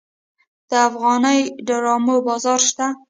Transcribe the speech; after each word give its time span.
د 0.69 0.71
افغاني 0.87 1.39
ډرامو 1.67 2.15
بازار 2.27 2.59
شته؟ 2.69 2.85